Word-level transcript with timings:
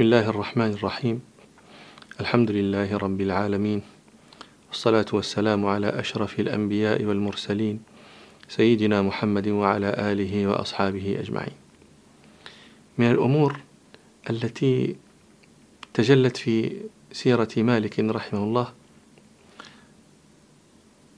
الله 0.00 0.28
الرحمن 0.28 0.70
الرحيم 0.70 1.20
الحمد 2.20 2.50
لله 2.50 2.96
رب 2.96 3.20
العالمين 3.20 3.82
والصلاة 4.68 5.06
والسلام 5.12 5.66
على 5.66 5.86
أشرف 5.86 6.40
الأنبياء 6.40 7.04
والمرسلين 7.04 7.82
سيدنا 8.48 9.02
محمد 9.02 9.48
وعلى 9.48 9.88
آله 10.12 10.46
وأصحابه 10.46 11.16
أجمعين 11.20 11.52
من 12.98 13.10
الأمور 13.10 13.60
التي 14.30 14.96
تجلت 15.94 16.36
في 16.36 16.80
سيرة 17.12 17.48
مالك 17.56 18.00
رحمه 18.00 18.44
الله 18.44 18.72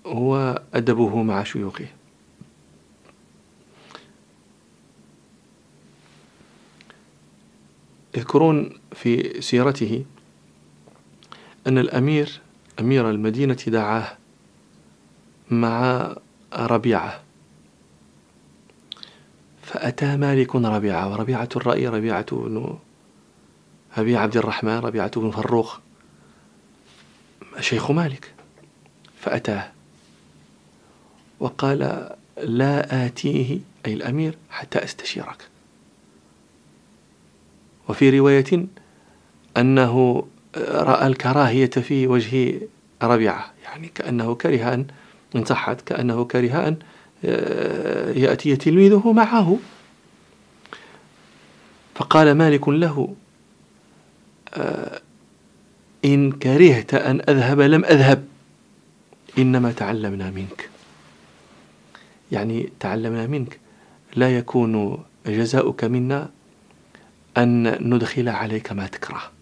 هو 0.06 0.62
أدبه 0.74 1.22
مع 1.22 1.44
شيوخه 1.44 1.86
يذكرون 8.16 8.70
في 8.92 9.40
سيرته 9.40 10.04
أن 11.66 11.78
الأمير 11.78 12.40
أمير 12.80 13.10
المدينة 13.10 13.58
دعاه 13.66 14.16
مع 15.50 16.16
ربيعة. 16.54 17.22
فأتى 19.62 20.16
مالك 20.16 20.54
ربيعة 20.54 21.12
وربيعة 21.12 21.48
الرأي 21.56 21.88
ربيعة 21.88 22.26
بن 22.32 22.78
أبي 23.96 24.16
عبد 24.16 24.36
الرحمن 24.36 24.78
ربيعة 24.78 25.20
بن 25.20 25.30
فروخ. 25.30 25.78
شيخ 27.60 27.90
مالك. 27.90 28.34
فأتاه. 29.20 29.72
وقال 31.40 32.08
لا 32.42 33.06
آتيه 33.06 33.60
أي 33.86 33.92
الأمير 33.94 34.38
حتى 34.50 34.84
أستشيرك. 34.84 35.51
وفي 37.88 38.18
رواية 38.18 38.66
أنه 39.56 40.24
رأى 40.56 41.06
الكراهية 41.06 41.66
في 41.66 42.06
وجه 42.06 42.60
ربيعة 43.02 43.52
يعني 43.64 43.88
كأنه 43.94 44.34
كره 44.34 44.74
أن 44.74 44.86
إن 45.36 45.44
صحت 45.44 45.80
كأنه 45.80 46.24
كره 46.24 46.68
أن 46.68 46.76
آه، 47.24 48.12
يأتي 48.12 48.56
تلميذه 48.56 49.12
معه. 49.12 49.58
فقال 51.94 52.32
مالك 52.32 52.68
له 52.68 53.14
آه، 54.54 55.00
إن 56.04 56.32
كرهت 56.32 56.94
أن 56.94 57.20
أذهب 57.28 57.60
لم 57.60 57.84
أذهب 57.84 58.24
إنما 59.38 59.72
تعلمنا 59.72 60.30
منك. 60.30 60.68
يعني 62.32 62.72
تعلمنا 62.80 63.26
منك 63.26 63.58
لا 64.16 64.38
يكون 64.38 64.98
جزاؤك 65.26 65.84
منا 65.84 66.30
أن 67.36 67.88
ندخل 67.94 68.28
عليك 68.28 68.72
ما 68.72 68.86
تكره. 68.86 69.32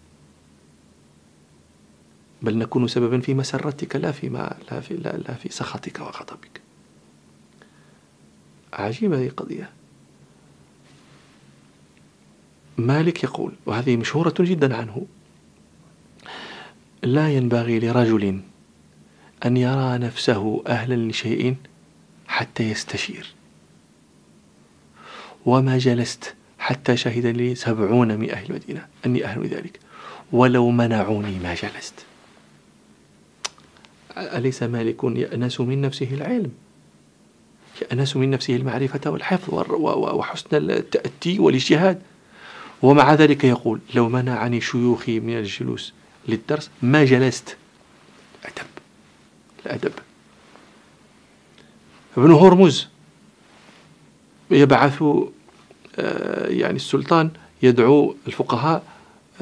بل 2.43 2.59
نكون 2.59 2.89
سببا 2.89 3.21
في 3.21 3.35
مسرتك 3.35 3.97
لا 3.97 4.13
في 4.13 4.29
ما 4.29 4.57
لا 4.71 4.81
في 4.81 4.95
لا, 4.95 5.17
لا 5.17 5.35
في 5.35 5.49
سخطك 5.49 6.01
وغضبك. 6.01 6.61
عجيبة 8.73 9.19
هذه 9.19 9.27
القضية. 9.27 9.71
مالك 12.79 13.25
يقول 13.25 13.53
وهذه 13.67 13.97
مشهورة 13.97 14.35
جدا 14.41 14.77
عنه 14.77 15.07
لا 17.03 17.31
ينبغي 17.31 17.81
لرجل 17.81 18.41
أن 19.47 19.57
يرى 19.57 19.99
نفسه 19.99 20.63
أهلا 20.67 21.11
لشيء 21.11 21.57
حتى 22.29 22.71
يستشير. 22.71 23.35
وما 25.47 25.79
جلست 25.79 26.35
حتى 26.71 26.97
شهد 26.97 27.27
لي 27.27 27.55
سبعون 27.55 28.17
من 28.17 28.31
أهل 28.31 28.51
المدينة 28.51 28.87
أني 29.07 29.25
أهل 29.25 29.47
ذلك. 29.47 29.79
ولو 30.33 30.71
منعوني 30.71 31.39
ما 31.39 31.55
جلست. 31.55 31.95
أليس 34.17 34.63
مالك 34.63 35.05
يأنس 35.05 35.61
من 35.61 35.81
نفسه 35.81 36.09
العلم؟ 36.15 36.53
يأنس 37.83 38.17
من 38.17 38.31
نفسه 38.31 38.57
المعرفة 38.57 39.11
والحفظ 39.11 39.55
وحسن 40.15 40.71
التأتي 40.71 41.39
والاجتهاد. 41.39 42.03
ومع 42.83 43.15
ذلك 43.15 43.45
يقول 43.45 43.81
لو 43.95 44.09
منعني 44.09 44.61
شيوخي 44.61 45.21
من 45.21 45.39
الجلوس 45.39 45.93
للدرس 46.29 46.71
ما 46.83 47.05
جلست. 47.05 47.57
أدب 48.45 48.67
الأدب 49.67 49.93
ابن 52.17 52.33
هرمز 52.33 52.89
يبعث 54.51 55.03
يعني 56.49 56.77
السلطان 56.77 57.31
يدعو 57.63 58.15
الفقهاء 58.27 58.83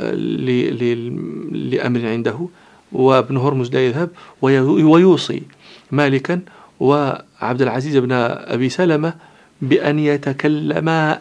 آه، 0.00 0.12
لأمر 1.52 2.06
عنده 2.06 2.48
وابن 2.92 3.36
هرمز 3.36 3.72
لا 3.72 3.86
يذهب 3.86 4.10
ويوصي 4.42 5.42
مالكا 5.90 6.40
وعبد 6.80 7.62
العزيز 7.62 7.96
بن 7.96 8.12
أبي 8.12 8.68
سلمة 8.68 9.14
بأن 9.62 9.98
يتكلما 9.98 11.12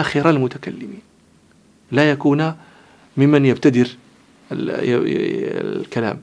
آخر 0.00 0.30
المتكلمين. 0.30 1.00
لا 1.92 2.10
يكون 2.10 2.54
ممن 3.16 3.46
يبتدر 3.46 3.88
الكلام. 4.52 6.22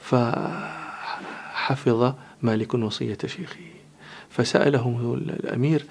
فحفظ 0.00 2.12
مالك 2.42 2.74
وصية 2.74 3.18
شيخه. 3.26 3.79
فسأله 4.30 5.14
الأمير 5.14 5.86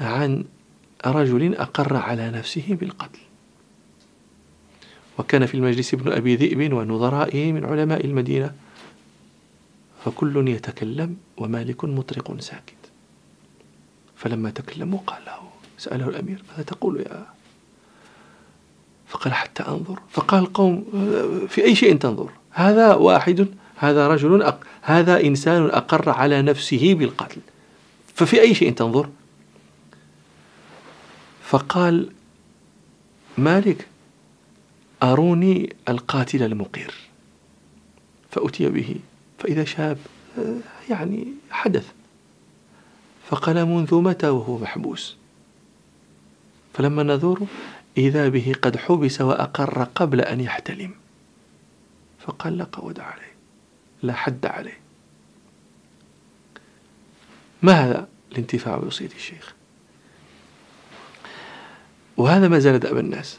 عن 0.00 0.44
رجل 1.06 1.54
أقر 1.54 1.96
على 1.96 2.30
نفسه 2.30 2.76
بالقتل. 2.80 3.18
وكان 5.18 5.46
في 5.46 5.54
المجلس 5.54 5.94
ابن 5.94 6.12
أبي 6.12 6.36
ذئب 6.36 6.72
ونظرائه 6.72 7.52
من 7.52 7.64
علماء 7.64 8.04
المدينة. 8.04 8.52
فكل 10.04 10.48
يتكلم 10.48 11.16
ومالك 11.36 11.84
مطرق 11.84 12.40
ساكت. 12.40 12.82
فلما 14.16 14.50
تكلموا 14.50 14.98
قال 15.06 15.22
له 15.26 15.38
سأله 15.78 16.08
الأمير 16.08 16.42
ماذا 16.50 16.62
تقول 16.62 17.00
يا؟ 17.00 17.26
فقال 19.06 19.34
حتى 19.34 19.62
أنظر. 19.62 19.98
فقال 20.10 20.42
القوم 20.42 20.84
في 21.48 21.64
أي 21.64 21.74
شيء 21.74 21.96
تنظر؟ 21.96 22.30
هذا 22.50 22.94
واحد 22.94 23.48
هذا 23.76 24.08
رجل 24.08 24.42
أق... 24.42 24.66
هذا 24.82 25.20
إنسان 25.20 25.66
أقر 25.66 26.10
على 26.10 26.42
نفسه 26.42 26.94
بالقتل. 26.94 27.40
ففي 28.14 28.40
أي 28.40 28.54
شيء 28.54 28.72
تنظر؟ 28.72 29.10
فقال 31.42 32.12
مالك 33.38 33.86
أروني 35.02 35.76
القاتل 35.88 36.42
المقير. 36.42 36.94
فأتي 38.30 38.68
به 38.68 38.96
فإذا 39.38 39.64
شاب 39.64 39.98
يعني 40.90 41.26
حدث. 41.50 41.92
فقال 43.28 43.66
منذ 43.66 43.94
متى 43.94 44.28
وهو 44.28 44.58
محبوس؟ 44.58 45.16
فلما 46.74 47.02
نذور 47.02 47.46
إذا 47.96 48.28
به 48.28 48.54
قد 48.62 48.76
حبس 48.76 49.20
وأقر 49.20 49.84
قبل 49.84 50.20
أن 50.20 50.40
يحتلم. 50.40 50.94
فقال 52.26 52.58
لا 52.58 52.64
قود 52.64 53.00
عليه 53.00 53.32
لا 54.02 54.12
حد 54.12 54.46
عليه. 54.46 54.80
ما 57.62 57.72
هذا؟ 57.72 58.08
الانتفاع 58.32 58.76
بوصية 58.76 59.10
الشيخ. 59.16 59.54
وهذا 62.16 62.48
ما 62.48 62.58
زال 62.58 62.78
دأب 62.78 62.98
الناس. 62.98 63.38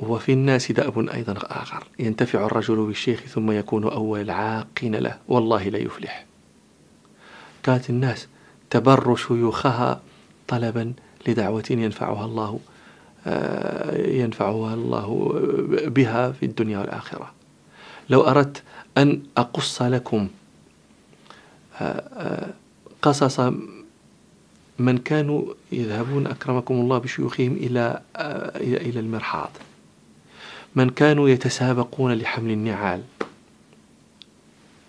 وفي 0.00 0.32
الناس 0.32 0.72
دأب 0.72 1.08
أيضا 1.08 1.34
آخر. 1.38 1.86
ينتفع 1.98 2.46
الرجل 2.46 2.76
بالشيخ 2.76 3.20
ثم 3.20 3.50
يكون 3.50 3.84
أول 3.84 4.20
العاقين 4.20 4.96
له. 4.96 5.18
والله 5.28 5.68
لا 5.68 5.78
يفلح. 5.78 6.26
كانت 7.62 7.90
الناس 7.90 8.28
تبر 8.70 9.16
شيوخها 9.16 10.00
طلبا 10.48 10.92
لدعوة 11.26 11.64
ينفعها 11.70 12.24
الله 12.24 12.60
آه، 13.26 14.08
ينفعها 14.08 14.74
الله 14.74 15.32
بها 15.86 16.32
في 16.32 16.46
الدنيا 16.46 16.78
والآخرة. 16.78 17.32
لو 18.10 18.20
أردت 18.20 18.62
أن 18.98 19.22
أقص 19.36 19.82
لكم 19.82 20.28
آه، 21.80 21.82
آه، 21.82 22.54
قصص 23.04 23.40
من 24.78 24.98
كانوا 24.98 25.54
يذهبون 25.72 26.26
أكرمكم 26.26 26.74
الله 26.74 26.98
بشيوخهم 26.98 27.52
إلى 27.52 28.00
إلى 28.56 29.00
المرحاض. 29.00 29.50
من 30.74 30.90
كانوا 30.90 31.28
يتسابقون 31.28 32.12
لحمل 32.12 32.50
النعال. 32.50 33.02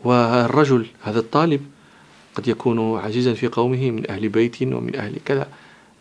والرجل 0.03 0.85
هذا 1.03 1.19
الطالب 1.19 1.65
قد 2.35 2.47
يكون 2.47 2.99
عزيزا 2.99 3.33
في 3.33 3.47
قومه 3.47 3.91
من 3.91 4.11
أهل 4.11 4.29
بيت 4.29 4.61
ومن 4.61 4.95
أهل 4.95 5.15
كذا 5.25 5.47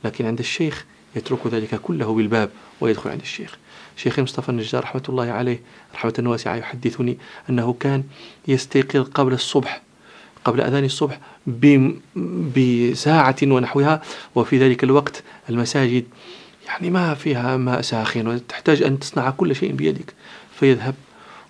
لكن 0.05 0.27
عند 0.27 0.39
الشيخ 0.39 0.85
يترك 1.17 1.47
ذلك 1.47 1.75
كله 1.75 2.15
بالباب 2.15 2.51
ويدخل 2.81 3.11
عند 3.11 3.21
الشيخ. 3.21 3.59
شيخ 3.97 4.21
مصطفى 4.21 4.49
النجار 4.49 4.83
رحمة 4.83 5.03
الله 5.09 5.31
عليه 5.31 5.61
رحمة 5.95 6.15
واسعة 6.19 6.57
يحدثني 6.57 7.19
أنه 7.51 7.77
كان 7.81 8.05
يستيقظ 8.49 9.09
قبل 9.11 9.33
الصبح 9.33 9.83
قبل 10.45 10.61
أذان 10.61 10.85
الصبح 10.85 11.21
بساعة 12.57 13.37
ونحوها 13.43 14.03
وفي 14.35 14.59
ذلك 14.59 14.85
الوقت 14.85 15.23
المساجد 15.51 16.05
يعني 16.67 16.91
ما 16.91 17.15
فيها 17.15 17.57
ماء 17.57 17.81
ساخن 17.81 18.29
وتحتاج 18.29 18.83
أن 18.83 18.99
تصنع 18.99 19.31
كل 19.31 19.57
شيء 19.57 19.73
بيدك 19.73 20.15
فيذهب 20.59 20.95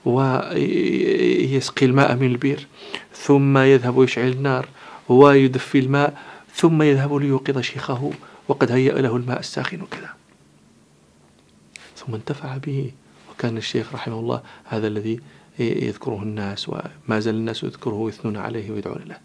ويسقي 0.05 1.87
الماء 1.87 2.17
من 2.17 2.27
البير 2.27 2.67
ثم 3.13 3.59
يذهب 3.59 3.97
ويشعل 3.97 4.29
النار 4.29 4.69
ويدفي 5.09 5.79
الماء 5.79 6.23
ثم 6.55 6.83
يذهب 6.83 7.15
ليوقظ 7.15 7.59
شيخه 7.59 8.13
وقد 8.49 8.73
هيأ 8.73 8.93
له 8.93 9.17
الماء 9.17 9.39
الساخن 9.39 9.83
وكذا. 9.83 10.11
ثم 11.97 12.15
انتفع 12.15 12.57
به. 12.57 12.91
وكان 13.39 13.57
الشيخ 13.57 13.95
رحمه 13.95 14.21
الله 14.21 14.43
هذا 14.65 14.87
الذي 14.87 15.21
يذكره 15.59 16.23
الناس 16.23 16.69
وما 16.69 17.21
زال 17.21 17.35
الناس 17.35 17.65
يذكره 17.65 17.95
ويثنون 17.95 18.37
عليه 18.37 18.71
ويدعون 18.71 19.03
له. 19.07 19.19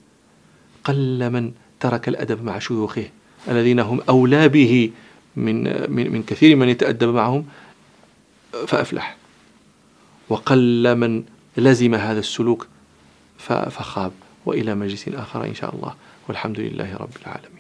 قل 0.84 1.30
من 1.30 1.52
ترك 1.80 2.08
الأدب 2.08 2.44
مع 2.44 2.60
شيوخه 2.60 3.10
الذين 3.48 3.80
هم 3.80 4.02
أولى 4.10 4.50
به 4.50 4.92
من, 5.36 5.64
من, 5.92 6.12
من 6.12 6.24
كثير 6.24 6.56
من 6.56 6.70
يتأدب 6.70 7.08
معهم 7.08 7.46
فأفلح. 8.68 9.18
وقل 10.30 10.96
من 10.96 11.24
لزم 11.58 11.96
هذا 11.96 12.20
السلوك 12.20 12.68
فخاب 13.38 14.12
وإلى 14.46 14.76
مجلس 14.76 15.08
آخر 15.08 15.46
إن 15.46 15.56
شاء 15.56 15.76
الله. 15.76 15.96
والحمد 16.28 16.60
لله 16.60 16.96
رب 16.98 17.18
العالمين. 17.22 17.59